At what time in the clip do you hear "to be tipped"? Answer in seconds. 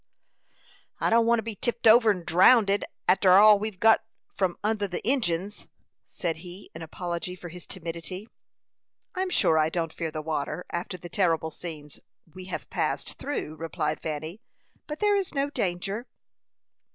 1.37-1.85